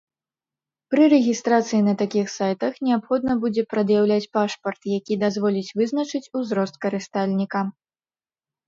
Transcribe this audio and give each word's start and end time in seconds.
Пры 0.93 1.03
рэгістрацыі 1.13 1.81
на 1.89 1.93
такіх 2.01 2.27
сайтах 2.37 2.79
неабходна 2.87 3.37
будзе 3.45 3.67
прад'яўляць 3.75 4.29
пашпарт, 4.39 4.81
які 4.97 5.21
дазволіць 5.27 5.73
вызначыць 5.83 6.27
узрост 6.43 6.75
карыстальніка. 6.89 7.61